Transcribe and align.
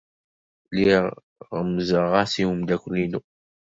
Lliɣ 0.75 1.05
ɣemmzeɣ-as 1.51 2.33
i 2.41 2.43
umeddakel-inu. 2.49 3.21